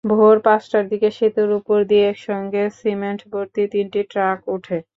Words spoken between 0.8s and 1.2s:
দিকে